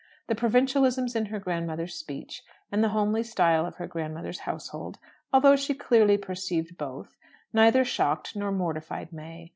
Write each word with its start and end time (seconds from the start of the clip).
The 0.25 0.33
provincialisms 0.33 1.15
in 1.15 1.27
her 1.27 1.37
grand 1.37 1.67
mother's 1.67 1.93
speech, 1.93 2.41
and 2.71 2.83
the 2.83 2.89
homely 2.89 3.21
style 3.21 3.67
of 3.67 3.75
her 3.75 3.85
grand 3.85 4.15
mother's 4.15 4.39
household 4.49 4.97
although 5.31 5.55
she 5.55 5.75
clearly 5.75 6.17
perceived 6.17 6.75
both 6.75 7.17
neither 7.53 7.85
shocked 7.85 8.35
nor 8.35 8.51
mortified 8.51 9.13
May. 9.13 9.49